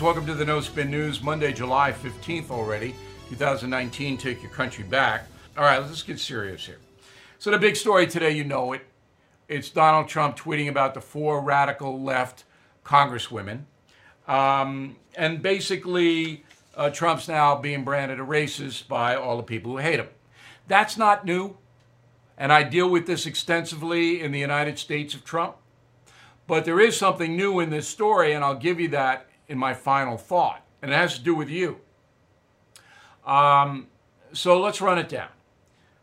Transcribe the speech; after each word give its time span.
Welcome 0.00 0.24
to 0.28 0.34
the 0.34 0.46
No 0.46 0.62
Spin 0.62 0.90
News, 0.90 1.22
Monday, 1.22 1.52
July 1.52 1.92
15th 1.92 2.50
already, 2.50 2.94
2019. 3.28 4.16
Take 4.16 4.42
your 4.42 4.50
country 4.50 4.82
back. 4.82 5.26
All 5.58 5.64
right, 5.64 5.78
let's 5.78 6.02
get 6.02 6.18
serious 6.18 6.64
here. 6.64 6.78
So, 7.38 7.50
the 7.50 7.58
big 7.58 7.76
story 7.76 8.06
today, 8.06 8.30
you 8.30 8.42
know 8.42 8.72
it. 8.72 8.86
It's 9.46 9.68
Donald 9.68 10.08
Trump 10.08 10.38
tweeting 10.38 10.70
about 10.70 10.94
the 10.94 11.02
four 11.02 11.42
radical 11.42 12.00
left 12.00 12.44
congresswomen. 12.82 13.64
Um, 14.26 14.96
and 15.16 15.42
basically, 15.42 16.44
uh, 16.74 16.88
Trump's 16.88 17.28
now 17.28 17.56
being 17.56 17.84
branded 17.84 18.20
a 18.20 18.24
racist 18.24 18.88
by 18.88 19.14
all 19.14 19.36
the 19.36 19.42
people 19.42 19.72
who 19.72 19.78
hate 19.78 20.00
him. 20.00 20.08
That's 20.66 20.96
not 20.96 21.26
new. 21.26 21.58
And 22.38 22.54
I 22.54 22.62
deal 22.62 22.88
with 22.88 23.06
this 23.06 23.26
extensively 23.26 24.22
in 24.22 24.32
the 24.32 24.40
United 24.40 24.78
States 24.78 25.12
of 25.12 25.26
Trump. 25.26 25.56
But 26.46 26.64
there 26.64 26.80
is 26.80 26.96
something 26.96 27.36
new 27.36 27.60
in 27.60 27.68
this 27.68 27.86
story, 27.86 28.32
and 28.32 28.42
I'll 28.42 28.54
give 28.54 28.80
you 28.80 28.88
that 28.88 29.26
in 29.50 29.58
my 29.58 29.74
final 29.74 30.16
thought, 30.16 30.64
and 30.80 30.92
it 30.92 30.94
has 30.94 31.18
to 31.18 31.22
do 31.22 31.34
with 31.34 31.50
you. 31.50 31.80
Um, 33.26 33.88
so 34.32 34.58
let's 34.60 34.80
run 34.80 34.96
it 34.96 35.08
down. 35.08 35.28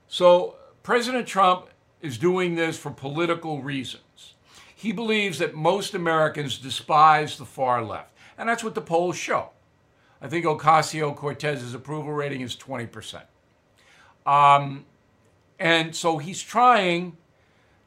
So, 0.10 0.56
President 0.84 1.28
Trump 1.28 1.68
is 2.02 2.18
doing 2.18 2.56
this 2.56 2.78
for 2.78 2.92
political 2.92 3.62
reasons. 3.62 4.36
He 4.76 4.92
believes 4.92 5.40
that 5.40 5.56
most 5.56 5.96
Americans 5.96 6.58
despise 6.58 7.38
the 7.38 7.46
far 7.46 7.84
left, 7.84 8.12
and 8.38 8.48
that's 8.48 8.64
what 8.64 8.76
the 8.76 8.82
polls 8.82 9.18
show. 9.18 9.50
I 10.22 10.28
think 10.28 10.46
Ocasio 10.46 11.16
Cortez's 11.16 11.74
approval 11.74 12.12
rating 12.12 12.42
is 12.42 12.56
20%. 12.56 13.22
Um, 14.26 14.86
and 15.58 15.96
so 15.96 16.18
he's 16.18 16.42
trying 16.42 17.18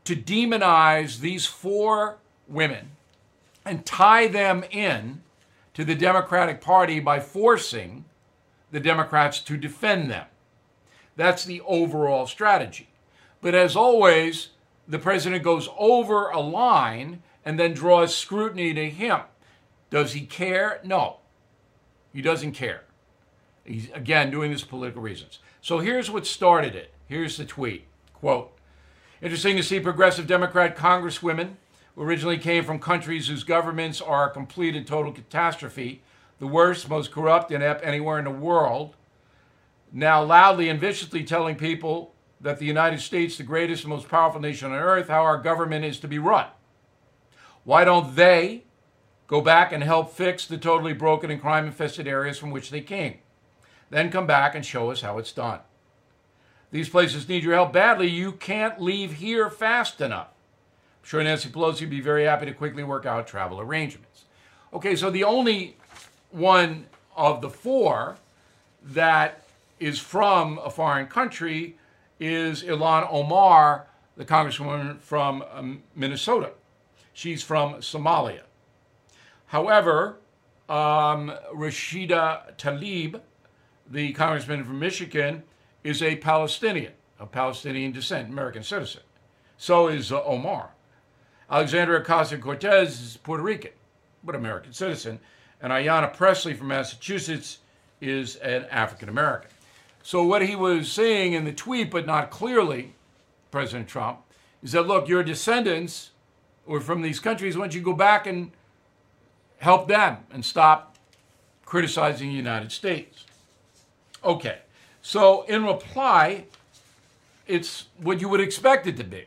to 0.04 0.16
demonize 0.16 1.20
these 1.20 1.44
four 1.44 2.18
women 2.48 2.92
and 3.64 3.84
tie 3.84 4.26
them 4.26 4.64
in 4.70 5.22
to 5.74 5.84
the 5.84 5.94
Democratic 5.94 6.60
Party 6.60 7.00
by 7.00 7.20
forcing 7.20 8.04
the 8.70 8.80
Democrats 8.80 9.40
to 9.40 9.56
defend 9.56 10.10
them. 10.10 10.26
That's 11.16 11.44
the 11.44 11.60
overall 11.66 12.26
strategy. 12.26 12.88
But 13.40 13.54
as 13.54 13.76
always, 13.76 14.48
the 14.86 14.98
president 14.98 15.42
goes 15.42 15.68
over 15.78 16.30
a 16.30 16.40
line 16.40 17.22
and 17.44 17.58
then 17.58 17.74
draws 17.74 18.14
scrutiny 18.14 18.74
to 18.74 18.90
him. 18.90 19.20
Does 19.90 20.12
he 20.12 20.22
care? 20.22 20.80
No. 20.84 21.16
He 22.12 22.22
doesn't 22.22 22.52
care. 22.52 22.84
He's, 23.64 23.88
again, 23.92 24.30
doing 24.30 24.50
this 24.50 24.62
for 24.62 24.68
political 24.68 25.02
reasons. 25.02 25.38
So 25.60 25.78
here's 25.78 26.10
what 26.10 26.26
started 26.26 26.74
it. 26.74 26.92
Here's 27.06 27.36
the 27.36 27.44
tweet. 27.44 27.86
Quote, 28.14 28.52
Interesting 29.22 29.56
to 29.56 29.62
see 29.62 29.80
progressive 29.80 30.26
Democrat 30.26 30.76
congresswomen 30.76 31.56
originally 31.96 32.38
came 32.38 32.64
from 32.64 32.78
countries 32.78 33.28
whose 33.28 33.44
governments 33.44 34.00
are 34.00 34.28
a 34.28 34.32
complete 34.32 34.76
and 34.76 34.86
total 34.86 35.12
catastrophe, 35.12 36.02
the 36.38 36.46
worst, 36.46 36.88
most 36.88 37.10
corrupt, 37.10 37.50
inept 37.50 37.84
anywhere 37.84 38.18
in 38.18 38.24
the 38.24 38.30
world, 38.30 38.96
now 39.92 40.22
loudly 40.22 40.68
and 40.68 40.80
viciously 40.80 41.24
telling 41.24 41.56
people 41.56 42.14
that 42.40 42.58
the 42.58 42.64
United 42.64 43.00
States, 43.00 43.36
the 43.36 43.42
greatest 43.42 43.84
and 43.84 43.92
most 43.92 44.08
powerful 44.08 44.40
nation 44.40 44.72
on 44.72 44.78
earth, 44.78 45.08
how 45.08 45.22
our 45.22 45.38
government 45.38 45.84
is 45.84 46.00
to 46.00 46.08
be 46.08 46.18
run. 46.18 46.46
Why 47.64 47.84
don't 47.84 48.16
they 48.16 48.64
go 49.26 49.40
back 49.40 49.72
and 49.72 49.82
help 49.82 50.12
fix 50.12 50.46
the 50.46 50.56
totally 50.56 50.94
broken 50.94 51.30
and 51.30 51.40
crime 51.40 51.66
infested 51.66 52.08
areas 52.08 52.38
from 52.38 52.50
which 52.50 52.70
they 52.70 52.80
came? 52.80 53.18
Then 53.90 54.10
come 54.10 54.26
back 54.26 54.54
and 54.54 54.64
show 54.64 54.90
us 54.90 55.02
how 55.02 55.18
it's 55.18 55.32
done. 55.32 55.60
These 56.70 56.88
places 56.88 57.28
need 57.28 57.42
your 57.42 57.54
help 57.54 57.72
badly. 57.72 58.06
You 58.06 58.32
can't 58.32 58.80
leave 58.80 59.14
here 59.14 59.50
fast 59.50 60.00
enough. 60.00 60.28
I'm 61.02 61.06
sure 61.06 61.22
Nancy 61.22 61.48
Pelosi 61.48 61.80
would 61.80 61.90
be 61.90 62.00
very 62.00 62.24
happy 62.24 62.46
to 62.46 62.52
quickly 62.52 62.84
work 62.84 63.06
out 63.06 63.26
travel 63.26 63.60
arrangements. 63.60 64.24
Okay, 64.72 64.94
so 64.94 65.10
the 65.10 65.24
only 65.24 65.76
one 66.30 66.86
of 67.16 67.40
the 67.40 67.50
four 67.50 68.16
that 68.82 69.42
is 69.78 69.98
from 69.98 70.58
a 70.58 70.70
foreign 70.70 71.06
country 71.06 71.76
is 72.18 72.62
Ilhan 72.62 73.08
Omar, 73.10 73.86
the 74.16 74.24
congresswoman 74.24 75.00
from 75.00 75.42
um, 75.52 75.82
Minnesota. 75.96 76.52
She's 77.12 77.42
from 77.42 77.76
Somalia. 77.76 78.42
However, 79.46 80.18
um, 80.68 81.32
Rashida 81.54 82.56
Tlaib, 82.56 83.20
the 83.90 84.12
congressman 84.12 84.64
from 84.64 84.78
Michigan, 84.78 85.42
is 85.82 86.02
a 86.02 86.16
Palestinian, 86.16 86.92
of 87.18 87.32
Palestinian 87.32 87.90
descent, 87.90 88.28
American 88.28 88.62
citizen. 88.62 89.02
So 89.56 89.88
is 89.88 90.12
uh, 90.12 90.22
Omar. 90.24 90.70
Alexandria 91.50 92.00
Ocasio 92.00 92.40
Cortez 92.40 93.00
is 93.00 93.16
Puerto 93.16 93.42
Rican, 93.42 93.72
but 94.22 94.36
American 94.36 94.72
citizen. 94.72 95.18
And 95.60 95.72
Ayanna 95.72 96.14
Pressley 96.14 96.54
from 96.54 96.68
Massachusetts 96.68 97.58
is 98.00 98.36
an 98.36 98.66
African 98.70 99.08
American. 99.08 99.50
So, 100.02 100.22
what 100.22 100.42
he 100.42 100.54
was 100.54 100.90
saying 100.90 101.32
in 101.32 101.44
the 101.44 101.52
tweet, 101.52 101.90
but 101.90 102.06
not 102.06 102.30
clearly, 102.30 102.94
President 103.50 103.88
Trump, 103.88 104.20
is 104.62 104.72
that 104.72 104.86
look, 104.86 105.08
your 105.08 105.22
descendants 105.22 106.10
were 106.66 106.80
from 106.80 107.02
these 107.02 107.18
countries. 107.18 107.56
Why 107.56 107.64
don't 107.64 107.74
you 107.74 107.82
go 107.82 107.92
back 107.92 108.26
and 108.26 108.52
help 109.58 109.88
them 109.88 110.18
and 110.30 110.44
stop 110.44 110.96
criticizing 111.66 112.28
the 112.28 112.34
United 112.34 112.72
States? 112.72 113.26
Okay. 114.24 114.58
So, 115.02 115.42
in 115.42 115.64
reply, 115.64 116.44
it's 117.46 117.86
what 117.98 118.20
you 118.20 118.28
would 118.28 118.40
expect 118.40 118.86
it 118.86 118.96
to 118.98 119.04
be. 119.04 119.24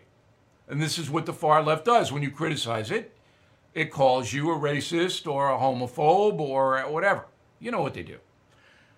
And 0.73 0.81
this 0.81 0.97
is 0.97 1.07
what 1.07 1.27
the 1.27 1.33
far 1.33 1.61
left 1.61 1.85
does. 1.85 2.11
When 2.11 2.23
you 2.23 2.31
criticize 2.31 2.89
it, 2.89 3.15
it 3.75 3.91
calls 3.91 4.33
you 4.33 4.49
a 4.49 4.57
racist 4.57 5.31
or 5.31 5.51
a 5.51 5.55
homophobe 5.59 6.39
or 6.39 6.79
whatever. 6.89 7.25
You 7.59 7.69
know 7.69 7.83
what 7.83 7.93
they 7.93 8.01
do. 8.01 8.17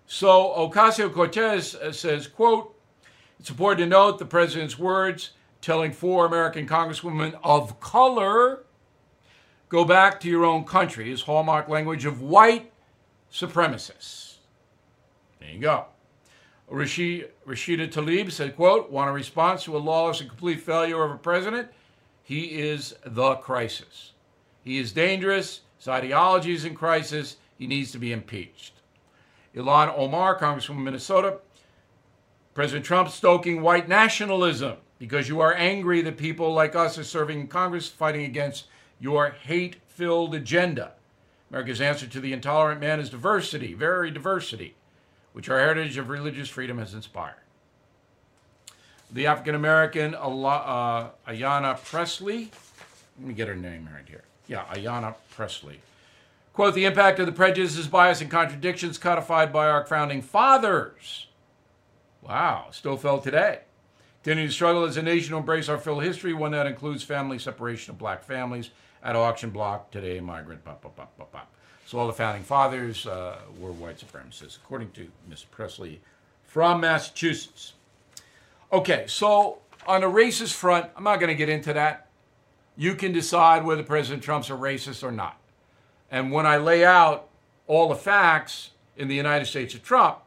So 0.07 0.53
Ocasio 0.55 1.11
Cortez 1.11 1.75
uh, 1.75 1.91
says, 1.91 2.27
quote, 2.27 2.73
it's 3.41 3.49
important 3.49 3.79
to 3.79 3.87
note 3.87 4.19
the 4.19 4.25
president's 4.25 4.79
words 4.79 5.31
telling 5.59 5.91
four 5.91 6.25
American 6.25 6.65
congresswomen 6.65 7.37
of 7.43 7.81
color, 7.81 8.63
go 9.67 9.83
back 9.83 10.21
to 10.21 10.29
your 10.29 10.45
own 10.45 10.63
country, 10.63 11.11
is 11.11 11.23
hallmark 11.23 11.67
language 11.67 12.05
of 12.05 12.21
white 12.21 12.71
supremacists. 13.29 14.35
There 15.41 15.49
you 15.49 15.59
go. 15.59 15.87
Rashida 16.71 17.29
Tlaib 17.45 18.31
said, 18.31 18.55
quote, 18.55 18.91
want 18.91 19.09
a 19.09 19.13
response 19.13 19.63
to 19.63 19.77
a 19.77 19.79
lawless 19.79 20.19
and 20.19 20.29
complete 20.29 20.61
failure 20.61 21.03
of 21.03 21.11
a 21.11 21.17
president? 21.17 21.69
He 22.23 22.59
is 22.59 22.95
the 23.05 23.35
crisis. 23.35 24.13
He 24.63 24.79
is 24.79 24.91
dangerous. 24.91 25.61
His 25.77 25.87
ideology 25.87 26.53
is 26.53 26.65
in 26.65 26.73
crisis. 26.73 27.37
He 27.57 27.67
needs 27.67 27.91
to 27.91 27.99
be 27.99 28.11
impeached. 28.11 28.73
Ilhan 29.55 29.93
Omar, 29.95 30.39
Congresswoman 30.39 30.83
Minnesota, 30.83 31.39
President 32.55 32.85
Trump 32.85 33.09
stoking 33.09 33.61
white 33.61 33.87
nationalism 33.87 34.77
because 34.97 35.29
you 35.29 35.39
are 35.41 35.53
angry 35.53 36.01
that 36.01 36.17
people 36.17 36.51
like 36.53 36.75
us 36.75 36.97
are 36.97 37.03
serving 37.03 37.41
in 37.41 37.47
Congress 37.47 37.87
fighting 37.87 38.25
against 38.25 38.65
your 38.99 39.29
hate 39.29 39.75
filled 39.87 40.33
agenda. 40.33 40.93
America's 41.51 41.81
answer 41.81 42.07
to 42.07 42.19
the 42.19 42.33
intolerant 42.33 42.81
man 42.81 42.99
is 42.99 43.09
diversity, 43.09 43.73
very 43.73 44.09
diversity 44.09 44.75
which 45.35 45.49
our 45.49 45.59
heritage 45.59 45.97
of 45.97 46.07
religious 46.07 46.47
freedom 46.47 46.77
has 46.77 46.93
inspired. 46.93 47.35
The 49.11 49.27
African 49.27 49.53
American 49.53 50.15
uh, 50.15 51.09
Ayanna 51.27 51.83
Pressley, 51.83 52.51
let 53.19 53.27
me 53.27 53.33
get 53.33 53.49
her 53.49 53.55
name 53.55 53.89
right 53.93 54.07
here. 54.07 54.23
Yeah, 54.47 54.63
Ayanna 54.73 55.15
Pressley. 55.31 55.81
Quote, 56.53 56.73
the 56.73 56.85
impact 56.85 57.19
of 57.19 57.25
the 57.25 57.33
prejudices, 57.33 57.85
bias, 57.85 58.21
and 58.21 58.31
contradictions 58.31 58.97
codified 58.97 59.51
by 59.51 59.67
our 59.67 59.85
founding 59.85 60.21
fathers. 60.21 61.27
Wow, 62.21 62.67
still 62.71 62.95
felt 62.95 63.25
today. 63.25 63.59
Continue 64.23 64.47
to 64.47 64.53
struggle 64.53 64.85
as 64.85 64.95
a 64.95 65.01
nation 65.01 65.31
to 65.31 65.37
embrace 65.37 65.67
our 65.67 65.77
full 65.77 65.99
history, 65.99 66.33
one 66.33 66.51
that 66.51 66.65
includes 66.65 67.03
family 67.03 67.39
separation 67.39 67.91
of 67.91 67.97
black 67.97 68.23
families 68.23 68.69
at 69.03 69.17
auction 69.17 69.49
block, 69.49 69.91
today 69.91 70.21
migrant. 70.21 70.61
So 71.85 71.99
all 71.99 72.07
the 72.07 72.13
founding 72.13 72.43
fathers 72.43 73.05
uh, 73.05 73.37
were 73.59 73.71
white 73.71 73.97
supremacists, 73.99 74.57
according 74.57 74.91
to 74.91 75.07
Miss 75.29 75.43
Pressley 75.43 76.01
from 76.43 76.81
Massachusetts. 76.81 77.73
Okay, 78.73 79.05
so 79.07 79.59
on 79.85 80.01
the 80.01 80.07
racist 80.07 80.53
front, 80.53 80.89
I'm 80.97 81.03
not 81.03 81.19
going 81.19 81.29
to 81.29 81.35
get 81.35 81.47
into 81.47 81.73
that. 81.73 82.07
You 82.75 82.95
can 82.95 83.11
decide 83.11 83.63
whether 83.63 83.83
President 83.83 84.23
Trump's 84.23 84.49
a 84.49 84.53
racist 84.53 85.03
or 85.03 85.11
not. 85.11 85.37
And 86.09 86.31
when 86.31 86.47
I 86.47 86.57
lay 86.57 86.83
out 86.83 87.29
all 87.67 87.87
the 87.87 87.95
facts 87.95 88.71
in 88.97 89.07
the 89.07 89.15
United 89.15 89.45
States 89.45 89.75
of 89.75 89.83
Trump, 89.83 90.19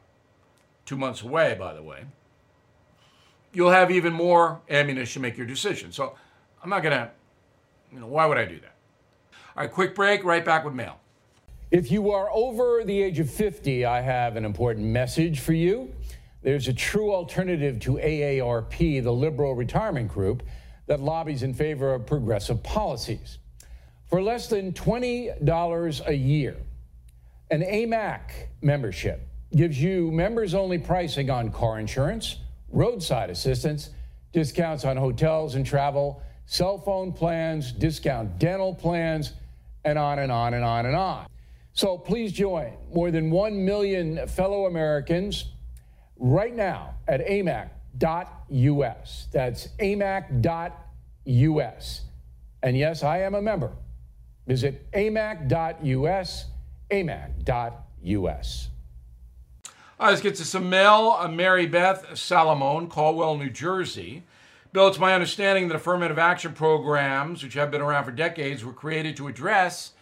two 0.86 0.96
months 0.96 1.22
away, 1.22 1.56
by 1.58 1.74
the 1.74 1.82
way, 1.82 2.04
you'll 3.52 3.70
have 3.70 3.90
even 3.90 4.12
more 4.12 4.60
ammunition 4.70 5.20
to 5.20 5.28
make 5.28 5.36
your 5.36 5.46
decision. 5.46 5.90
So 5.90 6.14
I'm 6.62 6.70
not 6.70 6.82
going 6.82 6.96
to, 6.96 7.10
you 7.92 7.98
know, 7.98 8.06
why 8.06 8.26
would 8.26 8.38
I 8.38 8.44
do 8.44 8.60
that? 8.60 8.74
All 9.56 9.64
right, 9.64 9.72
quick 9.72 9.94
break, 9.94 10.22
right 10.22 10.44
back 10.44 10.64
with 10.64 10.74
mail. 10.74 11.00
If 11.70 11.90
you 11.90 12.12
are 12.12 12.30
over 12.32 12.82
the 12.82 13.02
age 13.02 13.18
of 13.18 13.30
50, 13.30 13.84
I 13.84 14.00
have 14.00 14.36
an 14.36 14.46
important 14.46 14.86
message 14.86 15.40
for 15.40 15.52
you. 15.52 15.92
There's 16.42 16.66
a 16.66 16.72
true 16.72 17.12
alternative 17.12 17.78
to 17.80 17.96
AARP, 17.96 19.02
the 19.02 19.12
liberal 19.12 19.54
retirement 19.54 20.08
group 20.08 20.42
that 20.86 21.00
lobbies 21.00 21.42
in 21.42 21.52
favor 21.52 21.92
of 21.92 22.06
progressive 22.06 22.62
policies. 22.62 23.36
For 24.06 24.22
less 24.22 24.48
than 24.48 24.72
$20 24.72 26.06
a 26.06 26.14
year, 26.14 26.56
An 27.50 27.62
AMAC 27.62 28.48
membership 28.60 29.26
gives 29.56 29.80
you 29.80 30.10
members 30.10 30.54
only 30.54 30.78
pricing 30.78 31.30
on 31.30 31.50
car 31.50 31.78
insurance, 31.78 32.36
roadside 32.70 33.30
assistance, 33.30 33.90
discounts 34.32 34.84
on 34.84 34.98
hotels 34.98 35.54
and 35.54 35.64
travel, 35.64 36.22
cell 36.44 36.76
phone 36.76 37.12
plans, 37.12 37.72
discount 37.72 38.38
dental 38.38 38.74
plans, 38.74 39.32
and 39.84 39.98
on 39.98 40.18
and 40.18 40.30
on 40.30 40.52
and 40.52 40.64
on 40.64 40.84
and 40.84 40.94
on. 40.94 41.26
So 41.78 41.96
please 41.96 42.32
join 42.32 42.72
more 42.92 43.12
than 43.12 43.30
1 43.30 43.64
million 43.64 44.26
fellow 44.26 44.66
Americans 44.66 45.52
right 46.16 46.52
now 46.52 46.96
at 47.06 47.24
amac.us. 47.24 47.68
That's 49.30 49.68
amac.us. 49.78 50.40
And 52.64 52.76
yes, 52.76 53.04
I 53.04 53.18
am 53.18 53.36
a 53.36 53.42
member. 53.42 53.70
Visit 54.48 54.90
amac.us, 54.90 56.46
amac.us. 56.90 58.68
Right, 60.00 60.10
let's 60.10 60.20
get 60.20 60.34
to 60.34 60.44
some 60.44 60.68
mail. 60.68 61.16
Uh, 61.16 61.28
Mary 61.28 61.66
Beth 61.66 62.06
Salamone, 62.14 62.90
Caldwell, 62.90 63.38
New 63.38 63.50
Jersey. 63.50 64.24
Bill, 64.72 64.88
it's 64.88 64.98
my 64.98 65.14
understanding 65.14 65.68
that 65.68 65.76
affirmative 65.76 66.18
action 66.18 66.54
programs, 66.54 67.44
which 67.44 67.54
have 67.54 67.70
been 67.70 67.82
around 67.82 68.02
for 68.02 68.10
decades, 68.10 68.64
were 68.64 68.72
created 68.72 69.16
to 69.18 69.28
address 69.28 69.92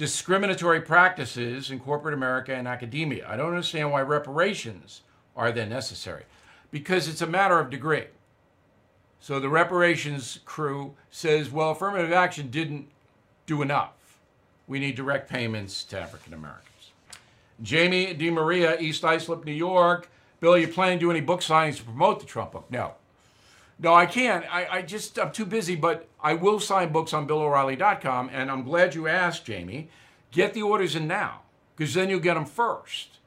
discriminatory 0.00 0.80
practices 0.80 1.70
in 1.70 1.78
corporate 1.78 2.14
America 2.14 2.54
and 2.54 2.66
academia. 2.66 3.28
I 3.28 3.36
don't 3.36 3.50
understand 3.50 3.92
why 3.92 4.00
reparations 4.00 5.02
are 5.36 5.52
then 5.52 5.68
necessary 5.68 6.24
because 6.70 7.06
it's 7.06 7.20
a 7.20 7.26
matter 7.26 7.58
of 7.58 7.68
degree. 7.68 8.06
So 9.20 9.38
the 9.38 9.50
reparations 9.50 10.40
crew 10.46 10.94
says, 11.10 11.50
well, 11.50 11.72
affirmative 11.72 12.12
action 12.12 12.50
didn't 12.50 12.88
do 13.44 13.60
enough. 13.60 13.92
We 14.66 14.78
need 14.78 14.94
direct 14.94 15.28
payments 15.28 15.84
to 15.84 16.00
African 16.00 16.32
Americans. 16.32 16.92
Jamie 17.60 18.14
DeMaria, 18.14 18.80
East 18.80 19.04
Islip, 19.04 19.44
New 19.44 19.52
York. 19.52 20.08
Bill, 20.40 20.56
you 20.56 20.68
planning 20.68 20.98
to 20.98 21.04
do 21.04 21.10
any 21.10 21.20
book 21.20 21.42
signings 21.42 21.76
to 21.76 21.82
promote 21.82 22.20
the 22.20 22.26
Trump 22.26 22.52
book? 22.52 22.64
No. 22.70 22.94
No, 23.82 23.94
I 23.94 24.04
can't. 24.04 24.44
I, 24.52 24.66
I 24.70 24.82
just, 24.82 25.18
I'm 25.18 25.32
too 25.32 25.46
busy, 25.46 25.74
but 25.74 26.06
I 26.22 26.34
will 26.34 26.60
sign 26.60 26.92
books 26.92 27.14
on 27.14 27.26
BillO'Reilly.com, 27.26 28.28
and 28.30 28.50
I'm 28.50 28.62
glad 28.62 28.94
you 28.94 29.08
asked, 29.08 29.46
Jamie. 29.46 29.88
Get 30.30 30.52
the 30.52 30.62
orders 30.62 30.94
in 30.94 31.08
now, 31.08 31.42
because 31.76 31.94
then 31.94 32.10
you'll 32.10 32.20
get 32.20 32.34
them 32.34 32.44
first. 32.44 33.18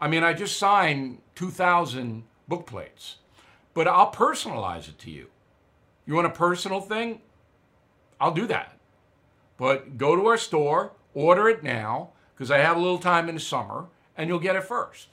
I 0.00 0.08
mean, 0.08 0.24
I 0.24 0.32
just 0.32 0.56
signed 0.56 1.18
2,000 1.34 2.24
book 2.48 2.66
plates, 2.66 3.16
but 3.74 3.86
I'll 3.86 4.10
personalize 4.10 4.88
it 4.88 4.98
to 5.00 5.10
you. 5.10 5.26
You 6.06 6.14
want 6.14 6.26
a 6.26 6.30
personal 6.30 6.80
thing? 6.80 7.20
I'll 8.18 8.32
do 8.32 8.46
that. 8.46 8.78
But 9.58 9.98
go 9.98 10.16
to 10.16 10.26
our 10.26 10.38
store, 10.38 10.92
order 11.12 11.50
it 11.50 11.62
now, 11.62 12.10
because 12.34 12.50
I 12.50 12.58
have 12.58 12.78
a 12.78 12.80
little 12.80 12.98
time 12.98 13.28
in 13.28 13.34
the 13.34 13.40
summer, 13.42 13.88
and 14.16 14.28
you'll 14.28 14.38
get 14.38 14.56
it 14.56 14.64
first. 14.64 15.08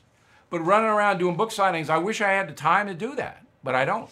But 0.49 0.61
running 0.61 0.89
around 0.89 1.17
doing 1.17 1.35
book 1.35 1.49
signings, 1.49 1.89
I 1.89 1.97
wish 1.97 2.21
I 2.21 2.31
had 2.31 2.47
the 2.47 2.53
time 2.53 2.87
to 2.87 2.93
do 2.93 3.13
that, 3.15 3.45
but 3.61 3.75
I 3.75 3.83
don't. 3.83 4.09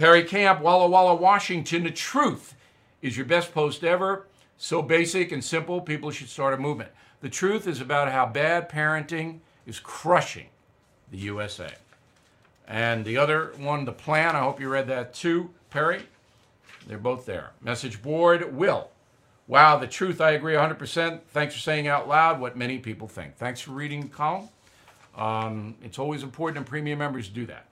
Perry 0.00 0.24
Camp, 0.24 0.62
Walla 0.62 0.88
Walla, 0.88 1.14
Washington. 1.14 1.84
The 1.84 1.90
truth 1.90 2.54
is 3.02 3.18
your 3.18 3.26
best 3.26 3.52
post 3.52 3.84
ever. 3.84 4.26
So 4.56 4.80
basic 4.80 5.30
and 5.30 5.44
simple, 5.44 5.82
people 5.82 6.10
should 6.10 6.30
start 6.30 6.54
a 6.54 6.56
movement. 6.56 6.90
The 7.20 7.28
truth 7.28 7.66
is 7.66 7.82
about 7.82 8.10
how 8.10 8.24
bad 8.24 8.70
parenting 8.70 9.40
is 9.66 9.78
crushing 9.78 10.46
the 11.10 11.18
USA. 11.18 11.74
And 12.66 13.04
the 13.04 13.18
other 13.18 13.52
one, 13.58 13.84
the 13.84 13.92
plan, 13.92 14.34
I 14.34 14.38
hope 14.38 14.58
you 14.58 14.70
read 14.70 14.88
that 14.88 15.12
too, 15.12 15.50
Perry. 15.68 16.06
They're 16.86 16.96
both 16.96 17.26
there. 17.26 17.50
Message 17.60 18.00
board, 18.00 18.56
Will. 18.56 18.88
Wow, 19.48 19.76
the 19.76 19.86
truth, 19.86 20.22
I 20.22 20.30
agree 20.30 20.54
100%. 20.54 21.20
Thanks 21.28 21.52
for 21.52 21.60
saying 21.60 21.88
out 21.88 22.08
loud 22.08 22.40
what 22.40 22.56
many 22.56 22.78
people 22.78 23.06
think. 23.06 23.36
Thanks 23.36 23.60
for 23.60 23.72
reading 23.72 24.00
the 24.00 24.08
column. 24.08 24.48
Um, 25.14 25.74
it's 25.84 25.98
always 25.98 26.22
important 26.22 26.56
and 26.56 26.66
premium 26.66 27.00
members 27.00 27.28
do 27.28 27.44
that. 27.44 27.66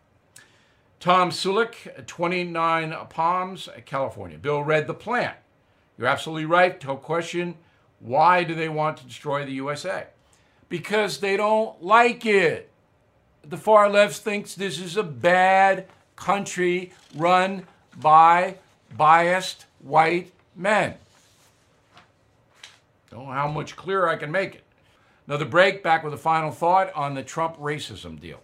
Tom 1.00 1.30
Sulik, 1.30 2.06
29 2.06 2.94
Palms, 3.08 3.68
California. 3.86 4.36
Bill 4.36 4.62
read 4.62 4.86
the 4.86 4.94
plan. 4.94 5.34
You're 5.96 6.08
absolutely 6.08 6.44
right. 6.44 6.84
No 6.84 6.96
question. 6.96 7.54
Why 8.00 8.44
do 8.44 8.54
they 8.54 8.68
want 8.68 8.96
to 8.98 9.06
destroy 9.06 9.44
the 9.44 9.52
USA? 9.52 10.06
Because 10.68 11.18
they 11.18 11.36
don't 11.36 11.82
like 11.82 12.26
it. 12.26 12.70
The 13.42 13.56
far 13.56 13.88
left 13.88 14.16
thinks 14.16 14.54
this 14.54 14.80
is 14.80 14.96
a 14.96 15.02
bad 15.02 15.86
country 16.16 16.92
run 17.14 17.64
by 17.96 18.56
biased 18.96 19.66
white 19.80 20.32
men. 20.54 20.94
Don't 23.10 23.26
know 23.26 23.32
how 23.32 23.48
much 23.48 23.76
clearer 23.76 24.08
I 24.08 24.16
can 24.16 24.30
make 24.30 24.56
it. 24.56 24.64
Another 25.26 25.44
break, 25.44 25.82
back 25.82 26.04
with 26.04 26.12
a 26.12 26.18
final 26.18 26.50
thought 26.50 26.92
on 26.94 27.14
the 27.14 27.22
Trump 27.22 27.56
racism 27.58 28.20
deal. 28.20 28.40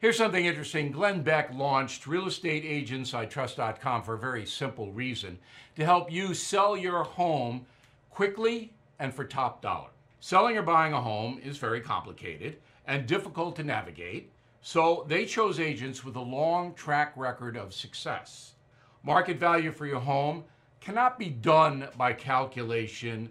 Here's 0.00 0.16
something 0.16 0.46
interesting. 0.46 0.92
Glenn 0.92 1.20
Beck 1.20 1.52
launched 1.52 2.04
realestateagentsitrust.com 2.04 4.02
for 4.02 4.14
a 4.14 4.18
very 4.18 4.46
simple 4.46 4.90
reason 4.92 5.38
to 5.76 5.84
help 5.84 6.10
you 6.10 6.32
sell 6.32 6.74
your 6.74 7.04
home 7.04 7.66
quickly 8.08 8.72
and 8.98 9.12
for 9.12 9.26
top 9.26 9.60
dollar. 9.60 9.90
Selling 10.18 10.56
or 10.56 10.62
buying 10.62 10.94
a 10.94 11.00
home 11.02 11.38
is 11.44 11.58
very 11.58 11.82
complicated 11.82 12.56
and 12.86 13.06
difficult 13.06 13.56
to 13.56 13.62
navigate, 13.62 14.32
so 14.62 15.04
they 15.06 15.26
chose 15.26 15.60
agents 15.60 16.02
with 16.02 16.16
a 16.16 16.20
long 16.20 16.72
track 16.72 17.12
record 17.14 17.58
of 17.58 17.74
success. 17.74 18.54
Market 19.02 19.38
value 19.38 19.70
for 19.70 19.84
your 19.84 20.00
home 20.00 20.44
cannot 20.80 21.18
be 21.18 21.28
done 21.28 21.86
by 21.98 22.14
calculation, 22.14 23.28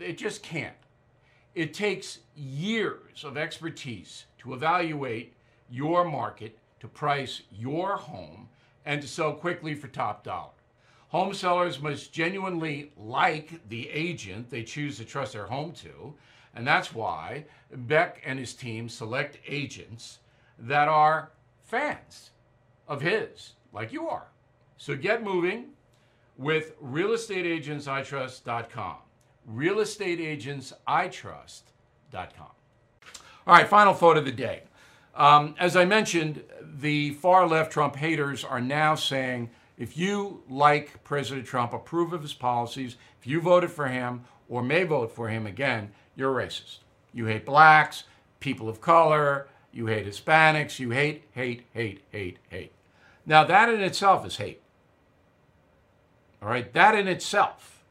it 0.00 0.18
just 0.18 0.42
can't. 0.42 0.74
It 1.54 1.72
takes 1.72 2.18
years 2.34 3.22
of 3.22 3.36
expertise 3.36 4.24
to 4.38 4.52
evaluate 4.52 5.34
your 5.70 6.04
market 6.04 6.58
to 6.80 6.88
price 6.88 7.42
your 7.50 7.96
home 7.96 8.48
and 8.84 9.00
to 9.02 9.08
sell 9.08 9.32
quickly 9.32 9.74
for 9.74 9.88
top 9.88 10.24
dollar. 10.24 10.50
Home 11.08 11.32
sellers 11.32 11.80
must 11.80 12.12
genuinely 12.12 12.92
like 12.96 13.66
the 13.68 13.88
agent 13.90 14.50
they 14.50 14.62
choose 14.62 14.98
to 14.98 15.04
trust 15.04 15.32
their 15.32 15.46
home 15.46 15.72
to, 15.72 16.14
and 16.54 16.66
that's 16.66 16.94
why 16.94 17.44
Beck 17.72 18.22
and 18.24 18.38
his 18.38 18.54
team 18.54 18.88
select 18.88 19.38
agents 19.46 20.20
that 20.58 20.88
are 20.88 21.32
fans 21.64 22.30
of 22.86 23.02
his, 23.02 23.52
like 23.72 23.92
you 23.92 24.08
are. 24.08 24.28
So 24.76 24.96
get 24.96 25.22
moving 25.22 25.66
with 26.36 26.80
realestateagentsitrust.com. 26.80 28.96
Realestateagentsitrust.com. 29.50 32.50
All 33.46 33.54
right, 33.54 33.66
final 33.66 33.94
thought 33.94 34.18
of 34.18 34.24
the 34.24 34.32
day. 34.32 34.62
Um, 35.18 35.56
as 35.58 35.76
I 35.76 35.84
mentioned, 35.84 36.44
the 36.62 37.10
far 37.10 37.46
left 37.46 37.72
Trump 37.72 37.96
haters 37.96 38.44
are 38.44 38.60
now 38.60 38.94
saying 38.94 39.50
if 39.76 39.96
you 39.96 40.42
like 40.48 41.02
President 41.04 41.46
Trump, 41.46 41.72
approve 41.72 42.12
of 42.12 42.22
his 42.22 42.34
policies, 42.34 42.96
if 43.20 43.26
you 43.26 43.40
voted 43.40 43.70
for 43.70 43.88
him 43.88 44.24
or 44.48 44.62
may 44.62 44.84
vote 44.84 45.12
for 45.12 45.28
him 45.28 45.44
again, 45.46 45.90
you're 46.16 46.34
racist. 46.34 46.78
You 47.12 47.26
hate 47.26 47.44
blacks, 47.44 48.04
people 48.38 48.68
of 48.68 48.80
color, 48.80 49.48
you 49.72 49.86
hate 49.86 50.06
Hispanics, 50.06 50.78
you 50.78 50.90
hate, 50.90 51.24
hate, 51.32 51.64
hate, 51.74 52.02
hate, 52.10 52.38
hate. 52.48 52.72
Now, 53.26 53.44
that 53.44 53.68
in 53.68 53.80
itself 53.80 54.24
is 54.24 54.36
hate. 54.36 54.62
All 56.40 56.48
right, 56.48 56.72
that 56.72 56.94
in 56.94 57.08
itself 57.08 57.82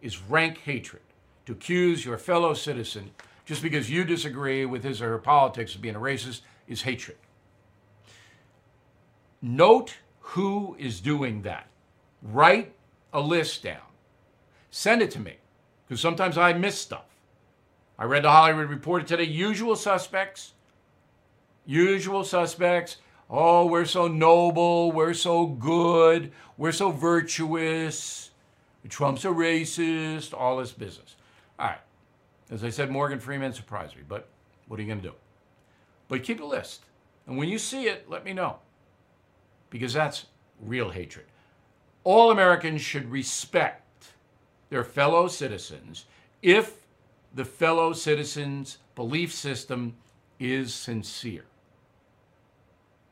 is 0.00 0.22
rank 0.22 0.58
hatred 0.58 1.02
to 1.44 1.52
accuse 1.52 2.04
your 2.04 2.16
fellow 2.16 2.54
citizen 2.54 3.10
just 3.48 3.62
because 3.62 3.88
you 3.88 4.04
disagree 4.04 4.66
with 4.66 4.84
his 4.84 5.00
or 5.00 5.08
her 5.08 5.18
politics 5.18 5.74
of 5.74 5.80
being 5.80 5.94
a 5.94 5.98
racist 5.98 6.42
is 6.66 6.82
hatred. 6.82 7.16
Note 9.40 9.94
who 10.20 10.76
is 10.78 11.00
doing 11.00 11.40
that. 11.40 11.66
Write 12.20 12.74
a 13.10 13.20
list 13.22 13.62
down. 13.62 13.80
Send 14.70 15.00
it 15.00 15.10
to 15.12 15.18
me 15.18 15.36
because 15.86 15.98
sometimes 15.98 16.36
I 16.36 16.52
miss 16.52 16.78
stuff. 16.78 17.06
I 17.98 18.04
read 18.04 18.24
the 18.24 18.30
Hollywood 18.30 18.68
Reporter 18.68 19.06
today. 19.06 19.24
Usual 19.24 19.76
suspects. 19.76 20.52
Usual 21.64 22.24
suspects. 22.24 22.98
Oh, 23.30 23.64
we're 23.64 23.86
so 23.86 24.08
noble. 24.08 24.92
We're 24.92 25.14
so 25.14 25.46
good. 25.46 26.32
We're 26.58 26.72
so 26.72 26.90
virtuous. 26.90 28.28
Trump's 28.90 29.24
a 29.24 29.28
racist. 29.28 30.34
All 30.34 30.58
this 30.58 30.72
business. 30.72 31.16
All 31.58 31.68
right. 31.68 31.78
As 32.50 32.64
I 32.64 32.70
said, 32.70 32.90
Morgan 32.90 33.20
Freeman 33.20 33.52
surprised 33.52 33.96
me, 33.96 34.02
but 34.06 34.28
what 34.66 34.78
are 34.78 34.82
you 34.82 34.88
going 34.88 35.02
to 35.02 35.08
do? 35.08 35.14
But 36.08 36.22
keep 36.22 36.40
a 36.40 36.44
list. 36.44 36.84
And 37.26 37.36
when 37.36 37.48
you 37.48 37.58
see 37.58 37.84
it, 37.88 38.08
let 38.08 38.24
me 38.24 38.32
know. 38.32 38.58
Because 39.70 39.92
that's 39.92 40.26
real 40.60 40.90
hatred. 40.90 41.26
All 42.04 42.30
Americans 42.30 42.80
should 42.80 43.10
respect 43.10 44.08
their 44.70 44.84
fellow 44.84 45.28
citizens 45.28 46.06
if 46.42 46.86
the 47.34 47.44
fellow 47.44 47.92
citizens' 47.92 48.78
belief 48.94 49.34
system 49.34 49.94
is 50.38 50.72
sincere. 50.72 51.44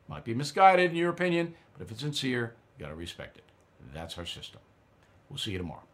Might 0.07 0.23
be 0.23 0.33
misguided 0.33 0.91
in 0.91 0.97
your 0.97 1.11
opinion, 1.11 1.53
but 1.73 1.83
if 1.83 1.91
it's 1.91 2.01
sincere, 2.01 2.55
you 2.77 2.85
got 2.85 2.89
to 2.89 2.95
respect 2.95 3.37
it. 3.37 3.43
That's 3.93 4.17
our 4.17 4.25
system. 4.25 4.61
We'll 5.29 5.37
see 5.37 5.51
you 5.51 5.57
tomorrow. 5.57 5.86